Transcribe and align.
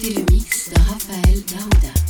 Écoutez 0.00 0.14
le 0.14 0.32
mix 0.32 0.70
de 0.70 0.76
Raphaël 0.76 1.42
Daouda. 1.48 2.07